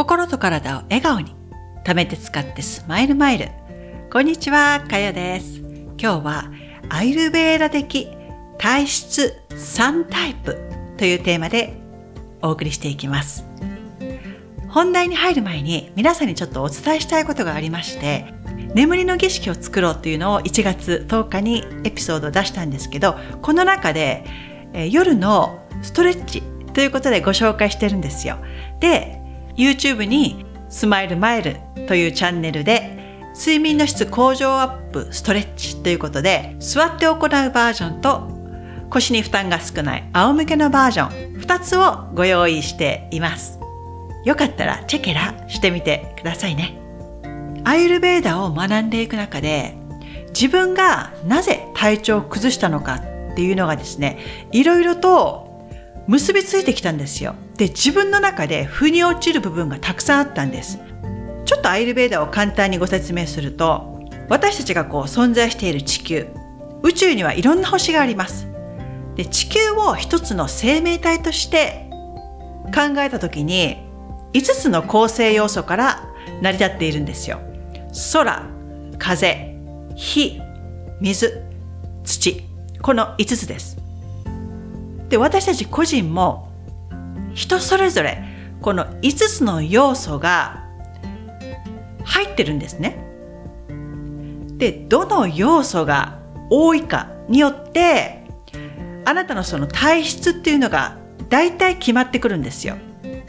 [0.00, 1.36] 心と体を笑顔に。
[1.84, 3.50] 貯めて使ってスマイルマイル。
[4.10, 5.58] こんにちはかよです。
[6.00, 6.50] 今日は
[6.88, 8.08] アイルベーラ的
[8.56, 10.56] 体質3タイプ
[10.96, 11.74] というテーマで
[12.40, 13.44] お送りしていきます。
[14.70, 18.32] 本題に入る前に皆さんにちょっとお伝えしたいことがありまして
[18.74, 24.24] 眠りの儀式を作ろうというのを1月10日にエピソードを出したんですけどこの中で、
[24.72, 26.42] え夜のストレッチ
[26.72, 28.38] ということでご紹介してるんですよ。
[28.80, 29.19] で
[29.56, 33.00] YouTube にスマイルマイルというチャンネルで
[33.34, 38.28] 睡眠の質向上アップストレッチということで座って行うバージョンと
[38.90, 43.58] 腰に負担が少ない仰向けのバージョン2つをご用意しています。
[44.24, 46.78] よかったらチェケラしてみてくださいね。
[47.64, 49.76] アイルベーダを学んでいく中で
[50.28, 54.18] 自分がなぜ体調を崩したのかっていうのがですね
[54.52, 55.68] いろいろと
[56.06, 57.34] 結びついてきたんですよ。
[57.60, 60.78] で、自分の中で腑に落ちる部分がたくさんあったんです。
[61.44, 66.28] ちょっとアイルベーダーを簡単にご説明すると、私たちがこう存在している地球、
[66.82, 68.48] 宇宙にはいろんな星があります。
[69.14, 71.90] で、地球を一つの生命体として
[72.74, 73.76] 考えた時に、
[74.32, 76.08] 5つの構成要素から
[76.40, 77.40] 成り立っているんですよ。
[78.14, 78.42] 空、
[78.96, 79.54] 風、
[79.96, 80.40] 火、
[81.02, 81.42] 水、
[82.04, 82.42] 土。
[82.80, 83.76] この5つです。
[85.10, 86.49] で私たち個人も
[87.34, 88.22] 人それぞれ
[88.60, 90.64] この5つの要素が
[92.04, 93.06] 入ってるんですね。
[94.56, 96.18] でどの要素が
[96.50, 98.24] 多いかによって
[99.04, 102.76] あなたのその体質っていうのが大体決まってくるんですよ。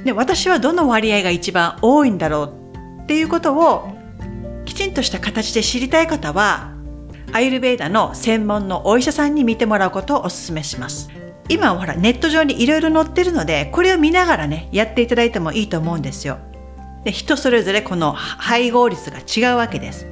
[0.04, 3.94] で私はどの割合が一番多いんだろうっていうことを
[4.66, 6.74] きちんとした形で知りたい方は
[7.32, 11.10] アイルベーダの専門のお医者さんに見てもらうことをお勧めします。
[11.52, 16.38] 今ほらネット上にいろいろ載ってるのでこれを見ながらねやっていただいてもいいと思うんですよ。
[17.04, 20.08] で人それぞれこの配合率が違うわけです。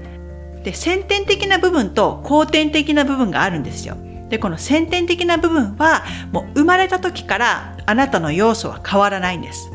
[0.63, 3.95] で先天的な部分と後天的な部分があるんですよ。
[4.28, 9.72] でこの先天的な部分はもう生まれた時からあなたの要素は変わらないんです。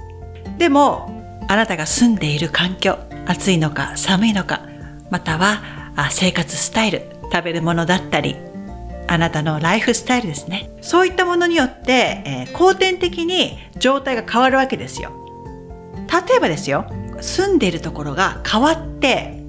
[0.59, 1.11] でも
[1.49, 4.61] あなたが住んでいる環境暑いのか寒いのか
[5.11, 5.63] または
[6.11, 8.37] 生活スタイル食べるものだったり
[9.07, 10.71] あなたのライフスタイルですね。
[10.81, 15.13] そういったものによって、えー、後天的に状態が変わるわけですよ。
[16.29, 16.87] 例えばですよ、
[17.21, 19.43] 住んでいるところが変わって、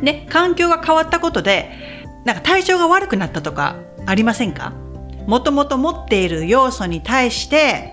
[0.00, 1.70] ね、環境が変わったことで、
[2.24, 3.76] なんか体調が悪くなったとか
[4.06, 4.72] ありませんか？
[5.26, 7.92] もともと持っている要素に対して、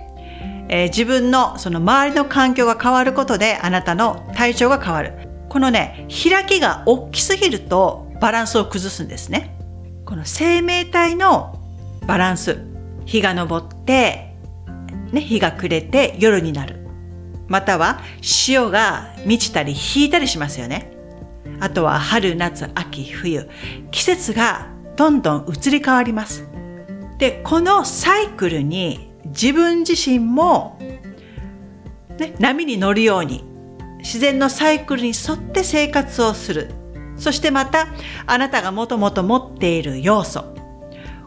[0.70, 5.14] えー、自分のその周りの環境が変わることであなたの体調が変わる。
[5.50, 9.53] このね、開きが大きすぎるとバランスを崩すんですね。
[10.06, 11.59] この生命体の
[12.06, 12.59] バランス
[13.06, 14.36] 日が昇って、
[15.12, 16.86] ね、日が暮れて夜になる。
[17.47, 20.92] または潮が満ちたり引いたりしますよね。
[21.59, 23.50] あとは春夏秋冬
[23.92, 26.47] 季節がどんどん移り変わります。
[27.18, 30.78] でこのサイクルに自分自身も、
[32.18, 33.46] ね、波に乗るように
[34.00, 36.72] 自然のサイクルに沿って生活をする。
[37.18, 37.88] そしてまた
[38.25, 40.53] あなたがもともと持っている要素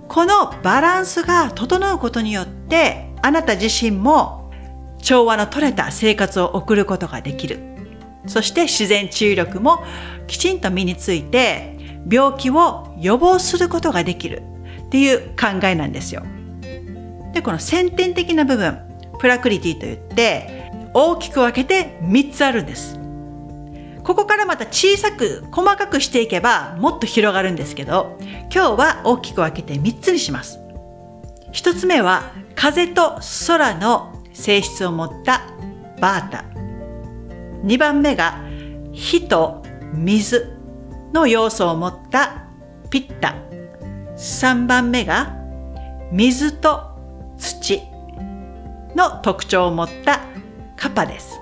[0.09, 4.51] このバランスが整うことによってあなた自身も
[5.03, 7.61] 調和の取れた生活を送ることができる
[8.27, 9.85] そして自然治癒力も
[10.27, 11.77] きちんと身について
[12.11, 14.43] 病気を予防することができる
[14.87, 16.23] っていう考えなんですよ。
[17.33, 18.79] でこの先天的な部分
[19.19, 22.99] プラクリティといって大きく分けて3つあるんです。
[24.07, 28.17] ここからまた小さく細かくしていけばもっと広がるんですけど
[28.55, 30.61] 今日は大きく分けて3つにします。
[31.53, 33.19] 1つ目は風と
[33.49, 35.43] 空の性質を持った
[36.01, 36.45] バータ。
[37.65, 38.39] 2番目が
[38.93, 40.57] 火と水
[41.13, 42.47] の要素を持った
[42.91, 43.35] ピッタ。
[44.17, 45.37] 3番目が
[46.13, 46.97] 水と
[47.37, 47.83] 土
[48.95, 50.21] の特徴を持った
[50.77, 51.41] カパです。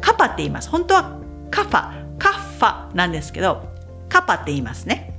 [0.00, 0.68] カパって言います。
[0.68, 1.19] 本当は
[1.50, 3.68] カファ、カッファなんですけど、
[4.08, 5.18] カパって言いますね。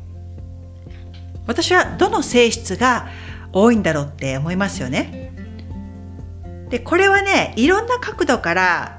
[1.48, 3.08] 私はどの性質が
[3.52, 5.34] 多いんだろうって思いますよね。
[6.70, 8.98] で、これはね、いろんな角度から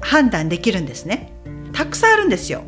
[0.00, 1.32] 判断できるんですね。
[1.72, 2.62] たくさんあるんですよ。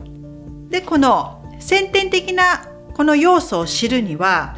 [0.68, 4.56] で、この先天的なこの要素を知るには、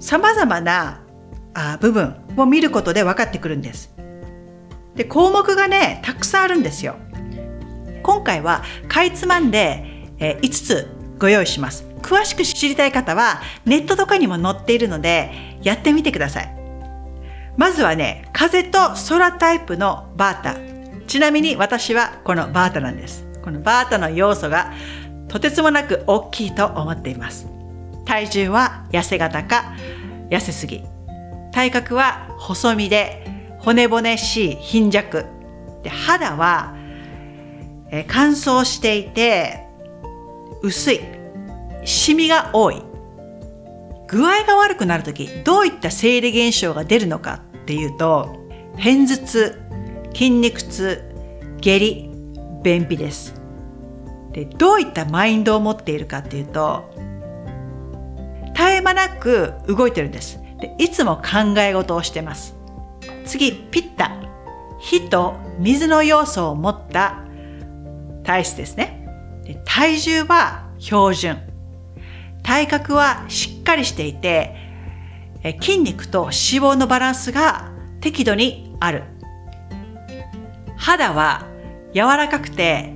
[0.00, 1.00] 様々な
[1.80, 3.92] 部分を見ることで分かってくるんです。
[4.94, 6.96] で、項目がね、たくさんあるんですよ。
[8.02, 9.84] 今回はかいつまんで、
[10.18, 11.84] え5つご用意します。
[12.02, 16.58] 詳しく知りたい方はネットとかにも載っているのでやってみてください。
[17.56, 18.78] まずはね、風と
[19.08, 20.56] 空タイプのバータ。
[21.06, 23.26] ちなみに私はこのバータなんです。
[23.42, 24.72] このバータの要素が
[25.26, 27.48] とてつもなく大きいと思っています。
[28.04, 29.74] 体重は痩せ型か
[30.30, 30.84] 痩せすぎ。
[31.52, 33.26] 体格は細身で
[33.58, 35.26] 骨々しい貧弱。
[35.82, 36.77] で肌は
[37.90, 39.68] え乾燥していて
[40.62, 41.00] 薄い。
[41.84, 42.82] シミが多い。
[44.08, 48.34] 具合が悪くなるとき、どういった生理現象が出るのかっていうと、
[48.76, 49.62] 片頭痛、
[50.12, 51.02] 筋肉痛、
[51.60, 52.10] 下痢、
[52.62, 53.34] 便秘です。
[54.32, 56.90] で、どういったマインドを持っているかっていうと、
[58.54, 60.40] 絶え間なく動いてるんです。
[60.60, 62.56] でいつも考え事をしてます。
[63.24, 64.12] 次、ピッタ。
[64.80, 67.24] 火と水の要素を持った
[68.28, 69.08] 体質ですね。
[69.42, 71.38] で体重は標準。
[72.42, 74.54] 体格はしっかりしていて、
[75.62, 77.72] 筋肉と脂肪のバランスが
[78.02, 79.04] 適度にある。
[80.76, 81.46] 肌は
[81.94, 82.92] 柔らかくて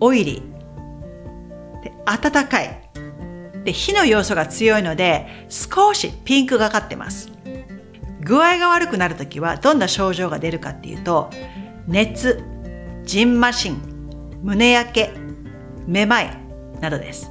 [0.00, 2.80] オイリーで温かい
[3.64, 7.30] で火の要素が強いので少しピンクがかってます
[8.20, 11.30] 具合が悪くなるときはどんな症状が出るかっていうと
[11.86, 12.44] 熱、
[13.04, 13.91] じんましん、
[14.42, 15.12] 胸焼け、
[15.86, 16.36] めまい
[16.80, 17.30] などです。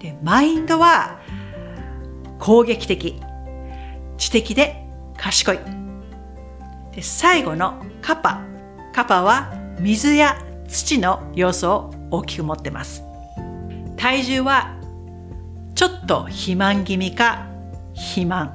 [0.00, 1.18] でマインドは
[2.38, 3.20] 攻撃的
[4.18, 4.86] 知的で
[5.16, 5.58] 賢い。
[6.94, 8.40] で最後のカパ。
[8.92, 13.02] カパは水や土の要素を大きく持ってます。
[13.96, 14.78] 体重は
[15.74, 17.48] ちょっと肥満気味か
[17.94, 18.54] 肥満。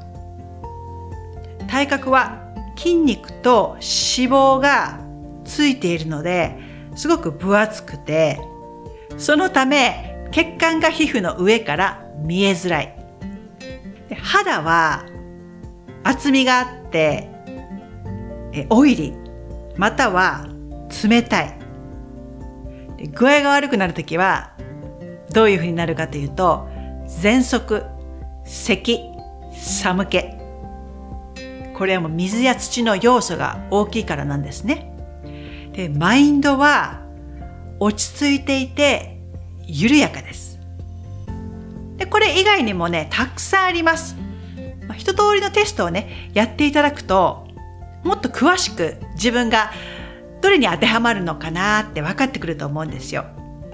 [1.67, 5.01] 体格は筋肉と脂肪が
[5.43, 6.68] ついているので
[6.99, 8.39] すごく分厚くて
[9.17, 12.95] そのため血管が皮膚の上から見えづらい
[14.21, 15.05] 肌は
[16.03, 17.29] 厚みがあって
[18.53, 19.29] えオイリー
[19.77, 20.45] または
[21.07, 21.57] 冷たい。
[23.13, 24.51] 具合が悪くなるときは
[25.31, 26.67] どういうふうになるかというと、
[27.07, 27.85] 喘息、
[28.43, 28.99] 咳、
[29.53, 30.23] 寒気。
[31.73, 34.88] これはもう水や土の要素が大きいからなんですね。
[35.73, 37.01] で、マインドは
[37.79, 39.19] 落ち着いていて
[39.65, 40.59] 緩やかです。
[41.97, 44.15] で、これ以外にもね、たくさんあります。
[44.87, 47.47] まあ、一通りのテストをね、やっていただくと、
[48.03, 49.71] もっと詳しく自分が
[50.41, 53.25] どれに当てはまるのかなって分かってくると思うんですよ。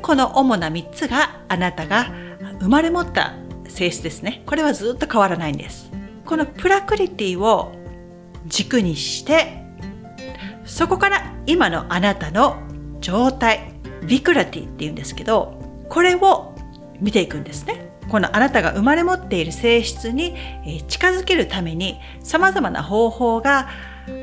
[0.01, 2.11] この主な3つがあなたが
[2.59, 3.35] 生まれ持った
[3.67, 4.43] 性質ですね。
[4.45, 5.91] これはずっと変わらないんです。
[6.25, 7.73] このプラクリティを
[8.47, 9.64] 軸にして
[10.65, 12.57] そこから今のあなたの
[12.99, 13.73] 状態
[14.05, 16.55] ビクラティっていうんですけどこれを
[16.99, 17.91] 見ていくんですね。
[18.09, 20.35] このあなたが生まれ持っている性質に
[20.87, 23.69] 近づけるために様々な方法が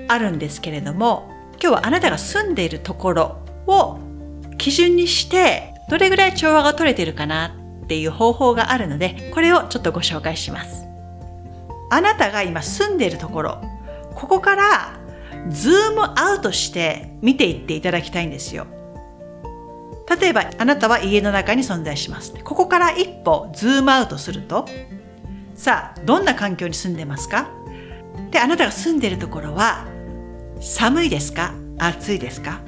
[0.09, 1.29] あるんですけれども
[1.61, 3.99] 今日はあなたが住んでいるところを
[4.57, 10.87] 基準にしてどれぐらい調和が取れているかなっていう方法があるのでこれをちょっとご紹介します
[11.91, 13.61] あなたが今住んでいるところ
[14.15, 15.02] ここから
[15.51, 18.67] ズームアウトして見ていっていただきたいんですよ。
[20.21, 22.35] 例えばあなたは家の中に存在します。
[22.45, 24.67] ここから一歩ズームアウトすると
[25.55, 27.51] さあどんな環境に住んでますか？
[28.31, 29.87] で、あなたが住んでいるところは、
[30.61, 31.55] 寒いですか？
[31.79, 32.61] 暑いですか？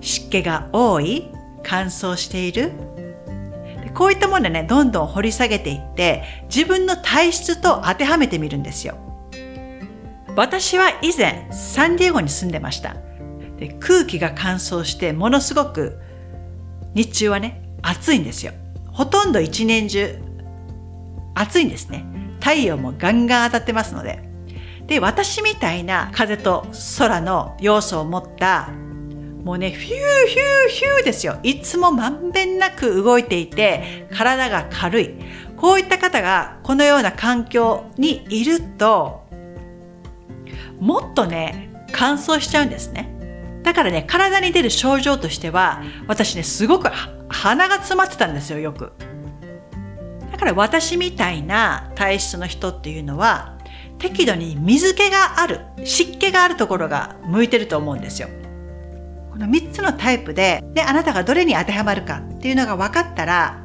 [0.00, 1.28] 湿気が多い？
[1.64, 2.72] 乾燥している？
[3.94, 8.96] こういったものね、どんどん掘り下げていって、自分の体質と当てはめてみるんですよ。
[10.34, 12.96] 私は以前、サンディエゴに住んでました。
[13.58, 15.98] で空気が乾燥して、ものすごく、
[16.94, 18.52] 日中はね、暑いんですよ。
[18.92, 20.18] ほとんど一年中、
[21.34, 22.04] 暑いんですね。
[22.40, 24.22] 太陽もガンガン当たってますので。
[24.86, 26.66] で、私みたいな風と
[26.98, 28.68] 空の要素を持った、
[29.44, 31.38] もうね、フューヒューヒューですよ。
[31.42, 35.10] いつもまんべんなく動いていて、体が軽い。
[35.56, 39.21] こういった方がこのような環境にいると、
[40.82, 43.08] もっとね、乾燥しちゃうんですね。
[43.62, 46.88] だからね、体に出る症状としては、私ね、すごく
[47.28, 48.92] 鼻が詰まってたんですよ、よく。
[50.32, 53.58] だから私みたいな体質の人っていうのは、
[54.00, 58.26] 適度に水気がある、湿気があるところが向いてると思うんですよ。
[59.30, 63.62] この3つのタイプで、で、あなたがどれに当てはまるかっていうのが分かったら、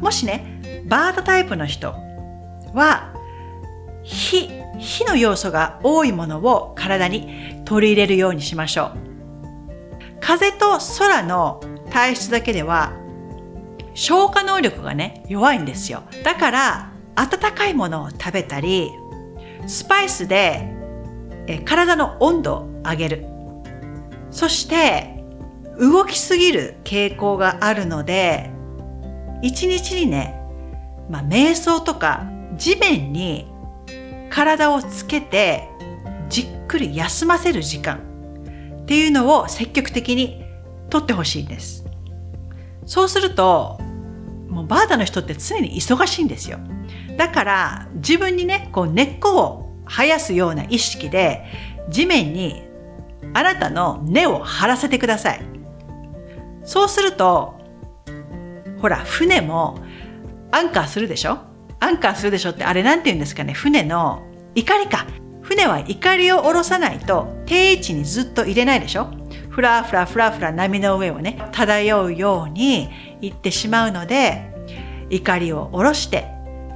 [0.00, 1.94] もしね、バードタイプの人
[2.74, 3.14] は、
[4.02, 10.20] 火、火の要素が多いものを体に取り入れるようにしましょう。
[10.20, 12.92] 風と空の体質だけでは、
[13.94, 16.02] 消化能力がね、弱いんですよ。
[16.24, 18.90] だから、温かいものを食べたり、
[19.66, 20.74] スパイスで
[21.46, 23.26] え体の温度を上げる。
[24.30, 25.24] そして
[25.78, 28.50] 動きすぎる傾向があるので
[29.42, 30.40] 一日にね、
[31.08, 32.26] まあ、瞑想とか
[32.56, 33.52] 地面に
[34.34, 35.68] 体をつけて
[36.28, 38.00] じっくり休ませる時間
[38.82, 40.44] っていうのを積極的に
[40.90, 41.84] とってほしいんです。
[42.84, 43.78] そうすると、
[44.48, 46.58] もうバータの人って常に忙しいんですよ。
[47.16, 51.44] だから自分にね、こう根っこを生やすような意識で
[51.88, 52.64] 地面に
[53.34, 55.42] あなたの根を張らせてください。
[56.64, 57.54] そうすると、
[58.82, 59.78] ほら、船も
[60.50, 61.53] アンカーするでしょ？
[61.80, 64.22] アンカーするでしょってあれなんて言うんですかね船の
[64.54, 65.06] 怒りか。
[65.42, 69.10] 船は怒りを下ろさないと定位置にずっと入れないでしょ
[69.50, 72.88] ふらふらふらふら波の上をね、漂うように
[73.20, 74.50] 行ってしまうので、
[75.10, 76.28] 怒りを下ろして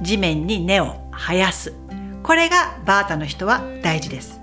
[0.03, 1.73] 地面に根を生やす。
[2.21, 4.39] これがバータの人は大事です。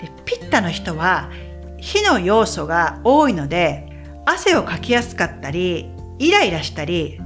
[0.00, 1.30] でピッタの人は
[1.78, 3.88] 火の要素が多いので
[4.26, 7.20] 汗をかきやすかったりイライラしたり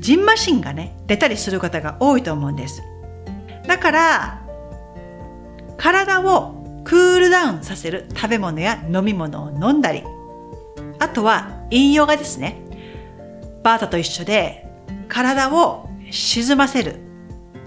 [0.00, 2.82] ジンマシンがね出たりする方が多いと思うんです
[3.66, 4.42] だから
[5.76, 10.02] 体をクールダウンさせる食べ物や飲み物を飲んだり
[10.98, 12.62] あとは飲用がですね
[13.62, 14.66] バータと一緒で
[15.08, 17.00] 体を沈ませる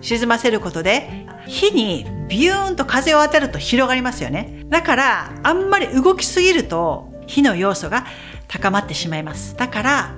[0.01, 4.63] 沈ませることで火にビューンと風を当てると広がりますよね。
[4.69, 8.05] だから、あんまり動きすぎると火の要素が
[8.47, 9.57] 高まってしまいます。
[9.57, 10.15] だから、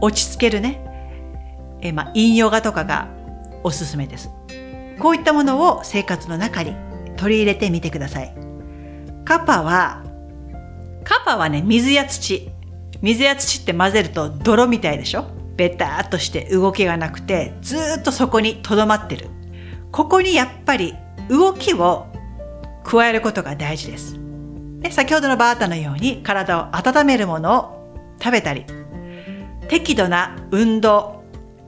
[0.00, 0.84] 落ち着けるね、
[1.82, 3.08] えまあ、陰陽画とかが
[3.64, 4.30] おすすめです。
[4.98, 6.74] こういったものを生活の中に
[7.16, 8.34] 取り入れてみてください。
[9.24, 10.04] カパは、
[11.04, 12.50] カパはね、水や土。
[13.00, 15.26] 水や土って混ぜると泥みたいでしょ？
[15.56, 19.28] ベターっとして動きがなくて、ずっとそこに留まってる。
[19.90, 20.94] ここにやっぱり
[21.28, 22.06] 動きを
[22.84, 24.18] 加えることが大事です。
[24.80, 28.64] で先ほどのバータのように体を温めるものを食べたり、
[29.68, 31.21] 適度な運動、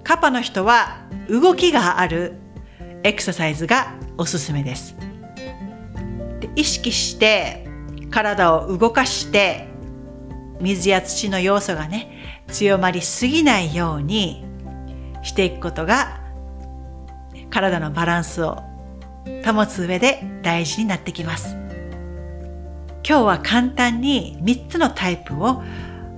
[0.04, 2.34] カパの人は動きがある
[3.02, 4.96] エクササイズがおすすめです。
[6.40, 7.66] で意識して
[8.11, 9.66] 体を動かして
[10.61, 14.44] 水や土の要素がね強まりすぎないように
[15.23, 16.20] していくことが
[17.50, 18.62] 体のバランスを
[19.44, 21.56] 保つ上で大事になってきます。
[23.06, 25.62] 今日は簡単に3つのタイプを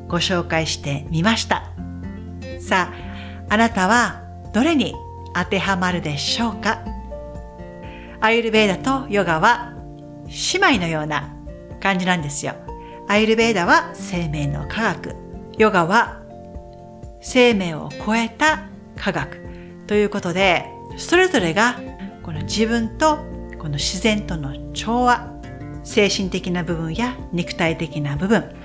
[0.08, 1.72] ご紹介してみました。
[2.60, 3.05] さあ、
[3.48, 4.22] あなたは
[4.52, 4.94] どれに
[5.34, 6.84] 当てはまるでしょうか？
[8.20, 9.74] アイルベーダとヨガは
[10.52, 11.36] 姉妹のような
[11.80, 12.54] 感じなんですよ。
[13.08, 15.14] アイルベーダは生命の科学。
[15.58, 16.22] ヨガは
[17.20, 19.40] 生命を超えた科学。
[19.86, 21.76] ということで、それぞれが
[22.22, 23.18] この自分と
[23.58, 25.32] この自然との調和
[25.84, 28.56] 精神的な部分や肉体的な部分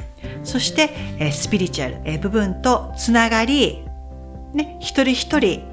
[0.44, 3.86] そしてスピリチュアル部分とつながり、
[4.54, 5.64] ね、一人一人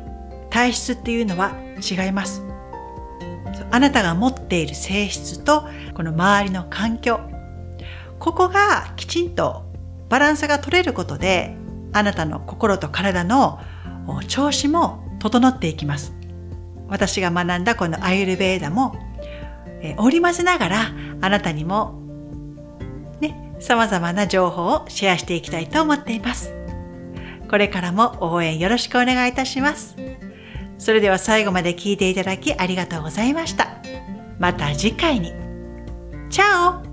[0.51, 2.43] 体質っていうのは違います。
[3.71, 7.21] あなたが持っている性質とこの周りの環境。
[8.19, 9.65] ここがきちんと
[10.09, 11.55] バランスが取れることで
[11.93, 13.61] あなたの心と体の
[14.27, 16.15] 調子も整っていきます。
[16.89, 18.97] 私が学んだこのアイルベーダも、
[19.83, 22.01] え、織り交ぜながらあなたにも
[23.21, 26.58] ね、様々な情報をシェアしていきたいと思っています。
[27.49, 29.97] これからも応援よろしくお願いいたします。
[30.79, 33.69] それでは最後まで聞いていただきありがとうございました。
[34.39, 35.33] また次回に。
[36.31, 36.88] チャオ